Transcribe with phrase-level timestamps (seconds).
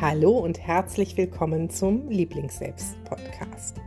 [0.00, 3.80] Hallo und herzlich willkommen zum Lieblingsselbst-Podcast.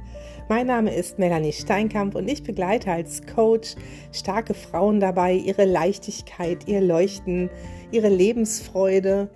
[0.49, 3.75] Mein Name ist Melanie Steinkamp und ich begleite als Coach
[4.11, 7.49] starke Frauen dabei, ihre Leichtigkeit, ihr Leuchten,
[7.91, 9.29] ihre Lebensfreude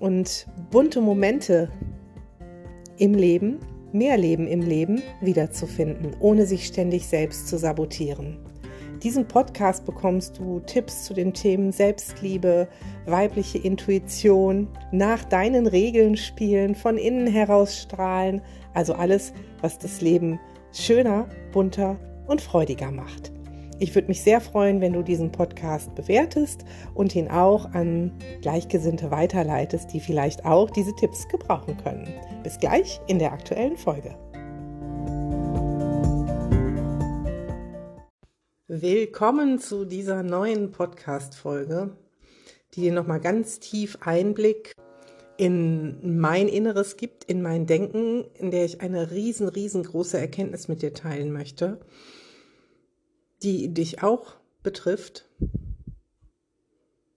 [0.00, 1.70] und bunte Momente
[2.98, 3.60] im Leben,
[3.92, 8.47] mehr Leben im Leben wiederzufinden, ohne sich ständig selbst zu sabotieren
[9.02, 12.68] diesem Podcast bekommst du Tipps zu den Themen Selbstliebe,
[13.06, 18.42] weibliche Intuition, nach deinen Regeln spielen, von innen heraus strahlen,
[18.74, 20.38] also alles, was das Leben
[20.72, 23.32] schöner, bunter und freudiger macht.
[23.80, 28.12] Ich würde mich sehr freuen, wenn du diesen Podcast bewertest und ihn auch an
[28.42, 32.08] Gleichgesinnte weiterleitest, die vielleicht auch diese Tipps gebrauchen können.
[32.42, 34.16] Bis gleich in der aktuellen Folge.
[38.80, 41.96] Willkommen zu dieser neuen Podcast-Folge,
[42.74, 44.76] die dir nochmal ganz tief Einblick
[45.36, 50.82] in mein Inneres gibt, in mein Denken, in der ich eine riesen, riesengroße Erkenntnis mit
[50.82, 51.80] dir teilen möchte,
[53.42, 55.28] die dich auch betrifft,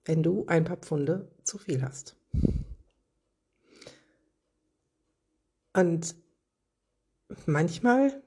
[0.05, 2.15] wenn du ein paar Pfunde zu viel hast.
[5.75, 6.15] Und
[7.45, 8.23] manchmal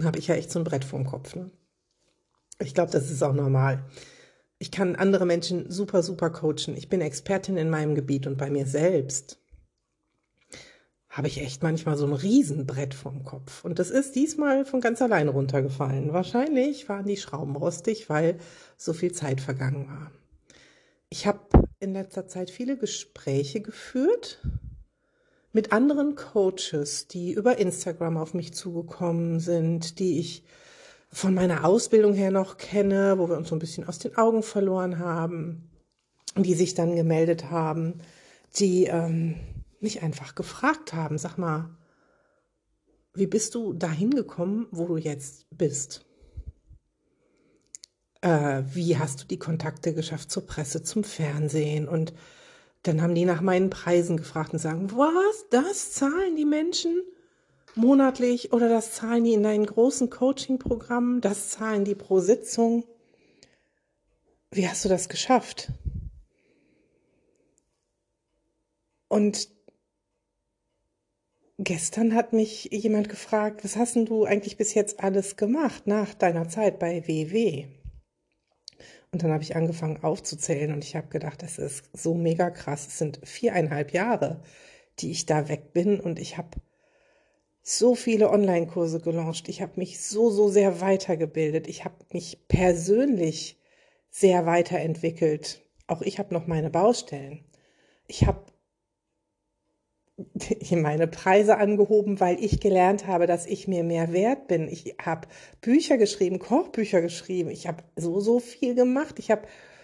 [0.00, 1.34] habe ich ja echt so ein Brett vorm Kopf.
[1.34, 1.50] Ne?
[2.60, 3.84] Ich glaube, das ist auch normal.
[4.58, 6.76] Ich kann andere Menschen super, super coachen.
[6.76, 9.38] Ich bin Expertin in meinem Gebiet und bei mir selbst
[11.08, 13.64] habe ich echt manchmal so ein Riesenbrett vom Kopf.
[13.64, 16.12] Und das ist diesmal von ganz allein runtergefallen.
[16.12, 18.38] Wahrscheinlich waren die Schrauben rostig, weil
[18.76, 20.12] so viel Zeit vergangen war.
[21.08, 21.40] Ich habe
[21.80, 24.40] in letzter Zeit viele Gespräche geführt
[25.52, 30.44] mit anderen Coaches, die über Instagram auf mich zugekommen sind, die ich
[31.12, 34.42] von meiner Ausbildung her noch kenne, wo wir uns so ein bisschen aus den Augen
[34.42, 35.70] verloren haben,
[36.36, 38.00] die sich dann gemeldet haben,
[38.56, 39.36] die ähm,
[39.80, 41.76] mich einfach gefragt haben, sag mal,
[43.14, 46.04] wie bist du dahin gekommen, wo du jetzt bist?
[48.20, 51.88] Äh, wie hast du die Kontakte geschafft zur Presse, zum Fernsehen?
[51.88, 52.12] Und
[52.82, 57.02] dann haben die nach meinen Preisen gefragt und sagen, was, das zahlen die Menschen?
[57.74, 62.84] Monatlich oder das zahlen die in deinen großen Coaching-Programmen, das zahlen die pro Sitzung.
[64.50, 65.72] Wie hast du das geschafft?
[69.08, 69.48] Und
[71.58, 76.14] gestern hat mich jemand gefragt, was hast denn du eigentlich bis jetzt alles gemacht nach
[76.14, 77.66] deiner Zeit bei WW?
[79.12, 82.86] Und dann habe ich angefangen aufzuzählen und ich habe gedacht, das ist so mega krass.
[82.86, 84.42] Es sind viereinhalb Jahre,
[85.00, 86.50] die ich da weg bin und ich habe
[87.78, 89.48] so viele Online-Kurse gelauncht.
[89.48, 91.68] Ich habe mich so, so sehr weitergebildet.
[91.68, 93.60] Ich habe mich persönlich
[94.08, 95.62] sehr weiterentwickelt.
[95.86, 97.44] Auch ich habe noch meine Baustellen.
[98.08, 98.44] Ich habe
[100.72, 104.68] meine Preise angehoben, weil ich gelernt habe, dass ich mir mehr wert bin.
[104.68, 105.28] Ich habe
[105.60, 107.50] Bücher geschrieben, Kochbücher geschrieben.
[107.50, 109.20] Ich habe so, so viel gemacht.
[109.20, 109.42] Ich habe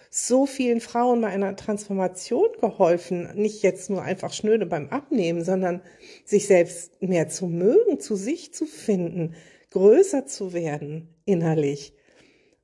[0.09, 3.29] so vielen Frauen bei einer Transformation geholfen.
[3.35, 5.81] Nicht jetzt nur einfach schnöde beim Abnehmen, sondern
[6.25, 9.35] sich selbst mehr zu mögen, zu sich zu finden,
[9.71, 11.93] größer zu werden innerlich.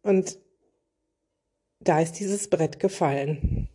[0.01, 0.39] Und
[1.79, 3.69] da ist dieses Brett gefallen.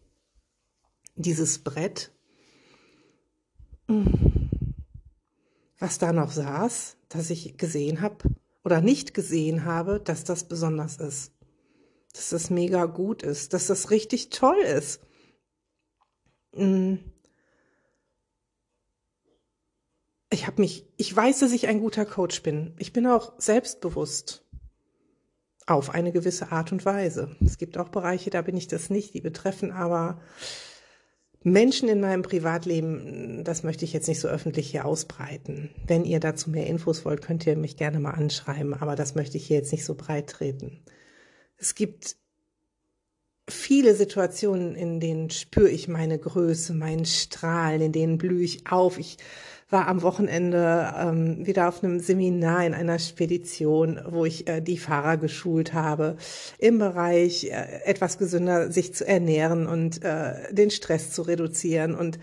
[1.17, 2.13] Dieses Brett,
[5.79, 8.17] was da noch saß, dass ich gesehen habe
[8.65, 11.33] oder nicht gesehen habe, dass das besonders ist
[12.13, 15.01] dass das mega gut ist, dass das richtig toll ist.
[16.55, 16.97] Mm.
[20.31, 22.75] Ich habe mich, ich weiß, dass ich ein guter Coach bin.
[22.79, 24.45] Ich bin auch selbstbewusst
[25.67, 27.37] auf eine gewisse Art und Weise.
[27.45, 30.21] Es gibt auch Bereiche, da bin ich das nicht, die betreffen aber
[31.43, 35.71] Menschen in meinem Privatleben, das möchte ich jetzt nicht so öffentlich hier ausbreiten.
[35.87, 39.37] Wenn ihr dazu mehr Infos wollt, könnt ihr mich gerne mal anschreiben, aber das möchte
[39.37, 40.83] ich hier jetzt nicht so breit treten.
[41.59, 42.17] Es gibt
[43.49, 48.99] viele Situationen, in denen spüre ich meine Größe, meinen Strahlen, in denen blühe ich auf.
[48.99, 49.17] Ich
[49.71, 54.79] war am Wochenende ähm, wieder auf einem Seminar in einer Spedition, wo ich äh, die
[54.79, 56.17] Fahrer geschult habe,
[56.59, 62.19] im Bereich äh, etwas gesünder sich zu ernähren und äh, den Stress zu reduzieren und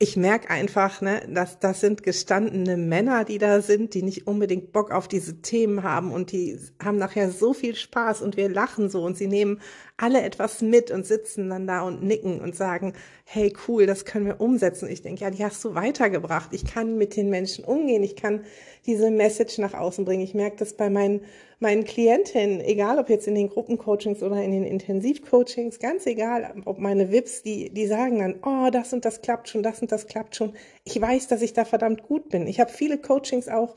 [0.00, 4.70] ich merke einfach, ne, dass das sind gestandene Männer, die da sind, die nicht unbedingt
[4.70, 8.90] Bock auf diese Themen haben und die haben nachher so viel Spaß und wir lachen
[8.90, 9.60] so und sie nehmen
[9.98, 14.26] alle etwas mit und sitzen dann da und nicken und sagen, hey cool, das können
[14.26, 14.88] wir umsetzen.
[14.88, 16.50] Ich denke, ja, die hast du weitergebracht.
[16.52, 18.02] Ich kann mit den Menschen umgehen.
[18.02, 18.44] Ich kann
[18.86, 20.22] diese Message nach außen bringen.
[20.22, 21.20] Ich merke das bei meinen
[21.60, 26.78] meinen Klientinnen, egal ob jetzt in den Gruppencoachings oder in den Intensivcoachings, ganz egal, ob
[26.78, 30.06] meine VIPs, die, die sagen dann, oh, das und das klappt schon, das und das
[30.06, 30.54] klappt schon.
[30.84, 32.46] Ich weiß, dass ich da verdammt gut bin.
[32.46, 33.74] Ich habe viele Coachings auch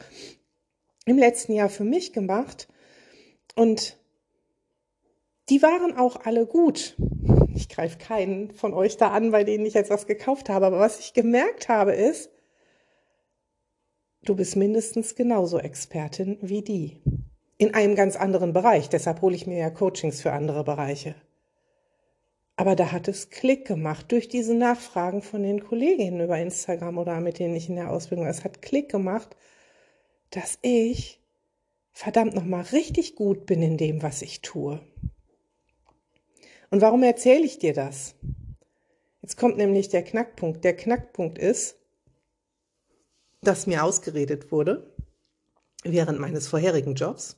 [1.05, 2.67] im letzten Jahr für mich gemacht
[3.55, 3.97] und
[5.51, 6.95] die waren auch alle gut.
[7.53, 10.65] Ich greife keinen von euch da an, bei denen ich jetzt was gekauft habe.
[10.65, 12.31] Aber was ich gemerkt habe ist,
[14.23, 17.01] du bist mindestens genauso Expertin wie die.
[17.57, 18.87] In einem ganz anderen Bereich.
[18.87, 21.15] Deshalb hole ich mir ja Coachings für andere Bereiche.
[22.55, 27.19] Aber da hat es Klick gemacht durch diese Nachfragen von den Kolleginnen über Instagram oder
[27.19, 28.31] mit denen ich in der Ausbildung war.
[28.31, 29.35] Es hat Klick gemacht,
[30.29, 31.19] dass ich
[31.91, 34.79] verdammt nochmal richtig gut bin in dem, was ich tue.
[36.71, 38.15] Und warum erzähle ich dir das?
[39.21, 40.63] Jetzt kommt nämlich der Knackpunkt.
[40.63, 41.75] Der Knackpunkt ist,
[43.41, 44.95] dass mir ausgeredet wurde,
[45.83, 47.37] während meines vorherigen Jobs,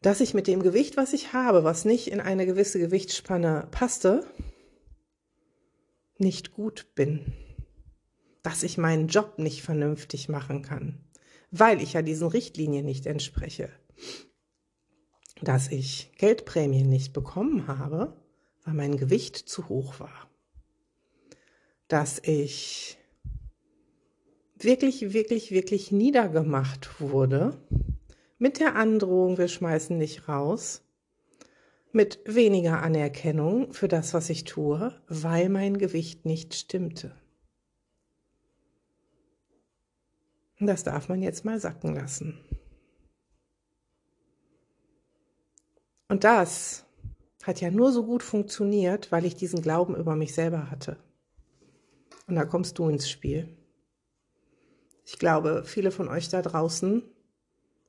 [0.00, 4.26] dass ich mit dem Gewicht, was ich habe, was nicht in eine gewisse Gewichtsspanne passte,
[6.18, 7.32] nicht gut bin.
[8.42, 11.04] Dass ich meinen Job nicht vernünftig machen kann,
[11.50, 13.70] weil ich ja diesen Richtlinien nicht entspreche
[15.40, 18.16] dass ich Geldprämien nicht bekommen habe,
[18.64, 20.28] weil mein Gewicht zu hoch war.
[21.88, 22.98] Dass ich
[24.56, 27.58] wirklich, wirklich, wirklich niedergemacht wurde
[28.38, 30.82] mit der Androhung, wir schmeißen dich raus,
[31.92, 37.14] mit weniger Anerkennung für das, was ich tue, weil mein Gewicht nicht stimmte.
[40.58, 42.38] Das darf man jetzt mal sacken lassen.
[46.12, 46.84] Und das
[47.42, 50.98] hat ja nur so gut funktioniert, weil ich diesen Glauben über mich selber hatte.
[52.26, 53.56] Und da kommst du ins Spiel.
[55.06, 57.02] Ich glaube, viele von euch da draußen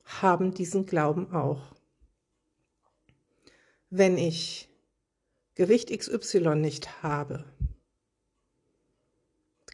[0.06, 1.74] haben diesen Glauben auch.
[3.90, 4.70] Wenn ich
[5.54, 7.44] Gewicht XY nicht habe,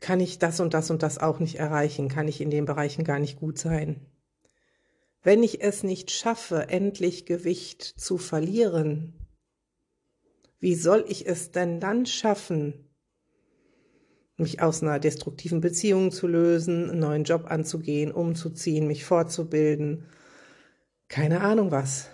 [0.01, 3.05] kann ich das und das und das auch nicht erreichen, kann ich in den Bereichen
[3.05, 4.05] gar nicht gut sein.
[5.23, 9.15] Wenn ich es nicht schaffe, endlich Gewicht zu verlieren,
[10.59, 12.91] wie soll ich es denn dann schaffen,
[14.37, 20.07] mich aus einer destruktiven Beziehung zu lösen, einen neuen Job anzugehen, umzuziehen, mich fortzubilden,
[21.09, 22.09] keine Ahnung was.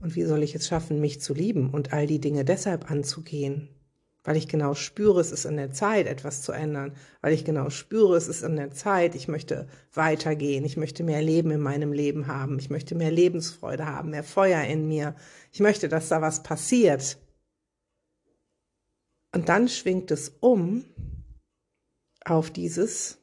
[0.00, 3.68] Und wie soll ich es schaffen, mich zu lieben und all die Dinge deshalb anzugehen?
[4.26, 7.70] Weil ich genau spüre, es ist an der Zeit, etwas zu ändern, weil ich genau
[7.70, 11.92] spüre, es ist an der Zeit, ich möchte weitergehen, ich möchte mehr Leben in meinem
[11.92, 15.14] Leben haben, ich möchte mehr Lebensfreude haben, mehr Feuer in mir,
[15.52, 17.18] ich möchte, dass da was passiert.
[19.32, 20.84] Und dann schwingt es um
[22.24, 23.20] auf dieses,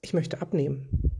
[0.00, 1.12] ich möchte abnehmen.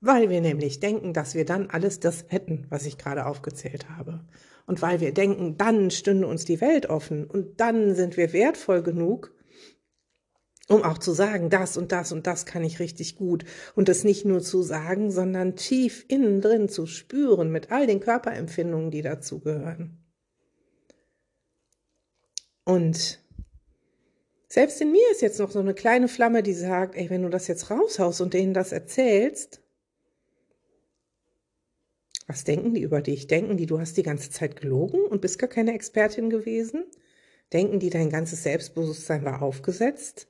[0.00, 4.20] Weil wir nämlich denken, dass wir dann alles das hätten, was ich gerade aufgezählt habe
[4.70, 8.84] und weil wir denken, dann stünde uns die Welt offen und dann sind wir wertvoll
[8.84, 9.34] genug,
[10.68, 13.44] um auch zu sagen, das und das und das kann ich richtig gut
[13.74, 17.98] und das nicht nur zu sagen, sondern tief innen drin zu spüren mit all den
[17.98, 20.04] Körperempfindungen, die dazu gehören.
[22.62, 23.18] Und
[24.46, 27.28] selbst in mir ist jetzt noch so eine kleine Flamme, die sagt, ey, wenn du
[27.28, 29.59] das jetzt raushaust und denen das erzählst,
[32.30, 33.26] was denken die über dich?
[33.26, 36.84] Denken die, du hast die ganze Zeit gelogen und bist gar keine Expertin gewesen?
[37.52, 40.28] Denken die, dein ganzes Selbstbewusstsein war aufgesetzt?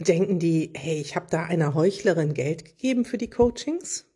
[0.00, 4.06] Denken die, hey, ich habe da einer Heuchlerin Geld gegeben für die Coachings?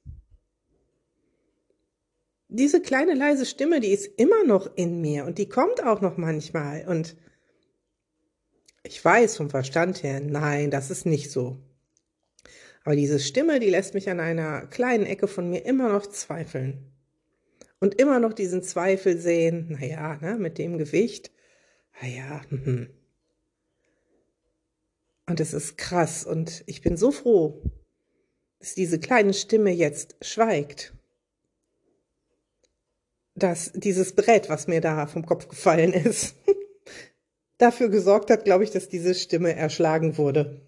[2.49, 6.17] Diese kleine leise Stimme, die ist immer noch in mir und die kommt auch noch
[6.17, 7.15] manchmal und
[8.85, 11.59] ich weiß vom Verstand her, nein, das ist nicht so.
[12.89, 16.91] Aber diese Stimme, die lässt mich an einer kleinen Ecke von mir immer noch zweifeln.
[17.81, 21.31] Und immer noch diesen Zweifel sehen, naja, ne, mit dem Gewicht,
[22.01, 22.89] naja, hm.
[25.27, 27.63] Und es ist krass und ich bin so froh,
[28.59, 30.95] dass diese kleine Stimme jetzt schweigt.
[33.35, 36.37] Dass dieses Brett, was mir da vom Kopf gefallen ist,
[37.59, 40.63] dafür gesorgt hat, glaube ich, dass diese Stimme erschlagen wurde.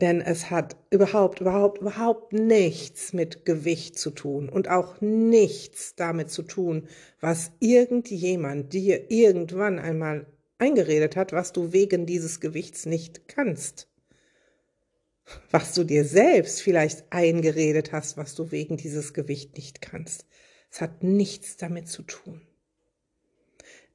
[0.00, 6.30] Denn es hat überhaupt, überhaupt, überhaupt nichts mit Gewicht zu tun und auch nichts damit
[6.30, 6.88] zu tun,
[7.20, 10.26] was irgendjemand dir irgendwann einmal
[10.58, 13.88] eingeredet hat, was du wegen dieses Gewichts nicht kannst.
[15.50, 20.26] Was du dir selbst vielleicht eingeredet hast, was du wegen dieses Gewicht nicht kannst.
[20.70, 22.40] Es hat nichts damit zu tun.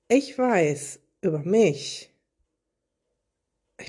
[0.07, 2.14] Ich weiß über mich, ich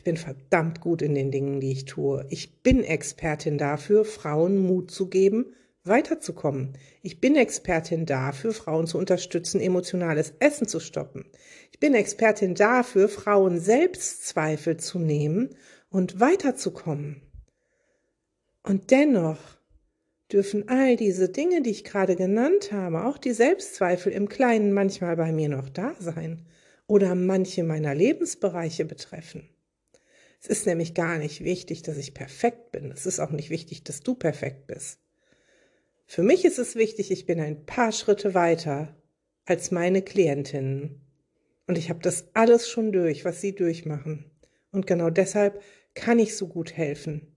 [0.06, 2.24] bin verdammt gut in den Dingen, die ich tue.
[2.30, 6.78] Ich bin Expertin dafür, Frauen Mut zu geben, weiterzukommen.
[7.02, 11.24] Ich bin Expertin dafür, Frauen zu unterstützen, emotionales Essen zu stoppen.
[11.72, 15.56] Ich bin Expertin dafür, Frauen Selbstzweifel zu nehmen
[15.90, 17.22] und weiterzukommen.
[18.62, 19.40] Und dennoch
[20.30, 25.16] dürfen all diese Dinge, die ich gerade genannt habe, auch die Selbstzweifel im Kleinen manchmal
[25.16, 26.46] bei mir noch da sein
[26.86, 29.48] oder manche meiner Lebensbereiche betreffen.
[30.48, 32.92] Es ist nämlich gar nicht wichtig, dass ich perfekt bin.
[32.92, 35.00] Es ist auch nicht wichtig, dass du perfekt bist.
[36.06, 38.96] Für mich ist es wichtig, ich bin ein paar Schritte weiter
[39.44, 41.00] als meine Klientinnen.
[41.66, 44.30] Und ich habe das alles schon durch, was sie durchmachen.
[44.70, 45.60] Und genau deshalb
[45.94, 47.36] kann ich so gut helfen.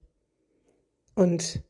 [1.16, 1.64] Und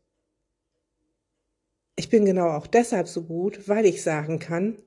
[1.96, 4.84] ich bin genau auch deshalb so gut, weil ich sagen kann,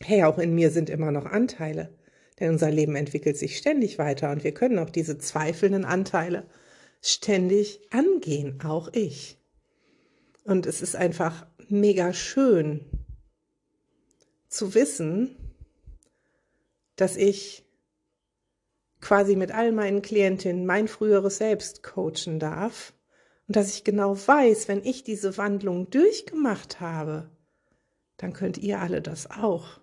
[0.00, 1.98] hey, auch in mir sind immer noch Anteile.
[2.42, 6.44] Denn unser Leben entwickelt sich ständig weiter und wir können auch diese zweifelnden Anteile
[7.00, 9.38] ständig angehen, auch ich.
[10.42, 12.80] Und es ist einfach mega schön
[14.48, 15.36] zu wissen,
[16.96, 17.64] dass ich
[19.00, 22.92] quasi mit all meinen Klientinnen mein früheres Selbst coachen darf
[23.46, 27.30] und dass ich genau weiß, wenn ich diese Wandlung durchgemacht habe,
[28.16, 29.81] dann könnt ihr alle das auch.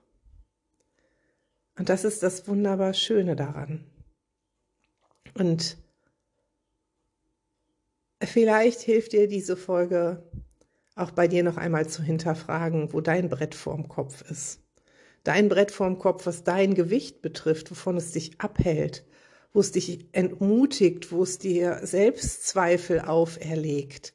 [1.79, 3.85] Und das ist das wunderbar Schöne daran.
[5.33, 5.77] Und
[8.21, 10.29] vielleicht hilft dir diese Folge
[10.95, 14.59] auch bei dir noch einmal zu hinterfragen, wo dein Brett vorm Kopf ist.
[15.23, 19.05] Dein Brett vorm Kopf, was dein Gewicht betrifft, wovon es dich abhält,
[19.53, 24.13] wo es dich entmutigt, wo es dir Selbstzweifel auferlegt.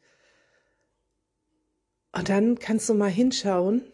[2.13, 3.91] Und dann kannst du mal hinschauen,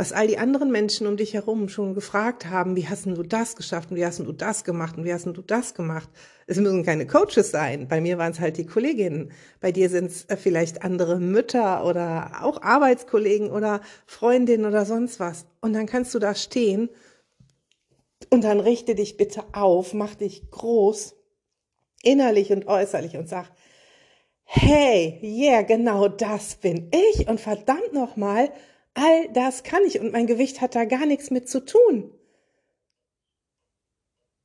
[0.00, 3.54] was all die anderen Menschen um dich herum schon gefragt haben, wie hast du das
[3.54, 6.08] geschafft und wie hast du das gemacht und wie hast du das gemacht.
[6.46, 7.86] Es müssen keine Coaches sein.
[7.86, 9.30] Bei mir waren es halt die Kolleginnen.
[9.60, 15.20] Bei dir sind es äh, vielleicht andere Mütter oder auch Arbeitskollegen oder Freundinnen oder sonst
[15.20, 15.44] was.
[15.60, 16.88] Und dann kannst du da stehen
[18.30, 21.14] und dann richte dich bitte auf, mach dich groß,
[22.02, 23.50] innerlich und äußerlich und sag,
[24.44, 28.50] hey, yeah, genau das bin ich und verdammt nochmal,
[28.94, 32.12] All das kann ich und mein Gewicht hat da gar nichts mit zu tun.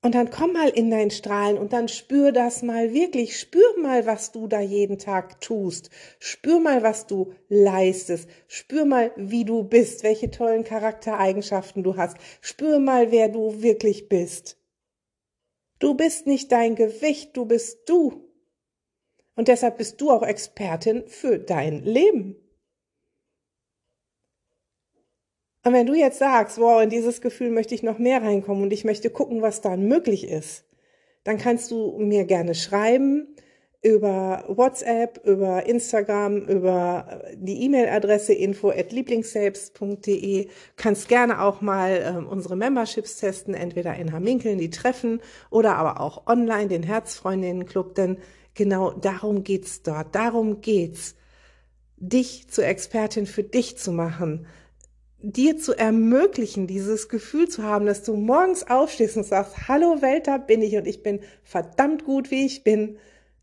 [0.05, 3.39] Und dann komm mal in dein Strahlen und dann spür das mal wirklich.
[3.39, 5.89] Spür mal, was du da jeden Tag tust.
[6.19, 8.29] Spür mal, was du leistest.
[8.47, 12.17] Spür mal, wie du bist, welche tollen Charaktereigenschaften du hast.
[12.39, 14.59] Spür mal, wer du wirklich bist.
[15.79, 18.29] Du bist nicht dein Gewicht, du bist du.
[19.35, 22.35] Und deshalb bist du auch Expertin für dein Leben.
[25.65, 28.71] Und wenn du jetzt sagst, wow, in dieses Gefühl möchte ich noch mehr reinkommen und
[28.71, 30.63] ich möchte gucken, was dann möglich ist,
[31.23, 33.35] dann kannst du mir gerne schreiben
[33.81, 40.49] über WhatsApp, über Instagram, über die E-Mail-Adresse info at lieblingsselbst.de.
[40.75, 45.19] Kannst gerne auch mal ähm, unsere Memberships testen, entweder in Haminkeln, die Treffen,
[45.49, 48.17] oder aber auch online, den Herzfreundinnen-Club, denn
[48.53, 50.13] genau darum geht's dort.
[50.13, 51.15] Darum geht's,
[51.97, 54.45] dich zur Expertin für dich zu machen,
[55.31, 60.27] dir zu ermöglichen, dieses Gefühl zu haben, dass du morgens aufstehst und sagst, hallo Welt,
[60.27, 62.97] da bin ich und ich bin verdammt gut, wie ich bin,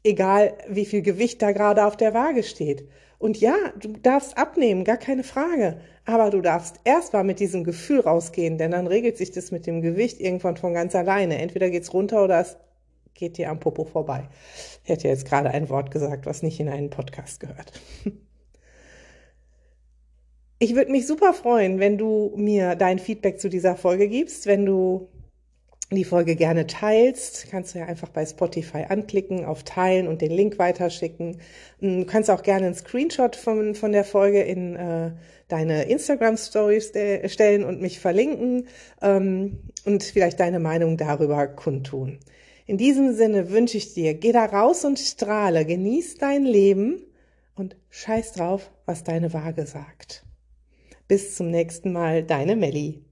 [0.04, 2.88] egal wie viel Gewicht da gerade auf der Waage steht.
[3.18, 5.80] Und ja, du darfst abnehmen, gar keine Frage.
[6.04, 9.66] Aber du darfst erst mal mit diesem Gefühl rausgehen, denn dann regelt sich das mit
[9.66, 11.38] dem Gewicht irgendwann von ganz alleine.
[11.38, 12.56] Entweder geht's runter oder es
[13.14, 14.28] geht dir am Popo vorbei.
[14.84, 17.72] Ich hätte jetzt gerade ein Wort gesagt, was nicht in einen Podcast gehört.
[20.62, 24.64] Ich würde mich super freuen, wenn du mir dein Feedback zu dieser Folge gibst, wenn
[24.64, 25.08] du
[25.90, 30.30] die Folge gerne teilst, kannst du ja einfach bei Spotify anklicken, auf Teilen und den
[30.30, 31.38] Link weiterschicken.
[31.80, 35.10] Du kannst auch gerne einen Screenshot von, von der Folge in äh,
[35.48, 36.92] deine Instagram Stories
[37.26, 38.68] stellen und mich verlinken
[39.00, 42.20] ähm, und vielleicht deine Meinung darüber kundtun.
[42.66, 47.02] In diesem Sinne wünsche ich dir, geh da raus und strahle, genieß dein Leben
[47.56, 50.24] und scheiß drauf, was deine Waage sagt.
[51.12, 53.04] Bis zum nächsten Mal, deine Melli.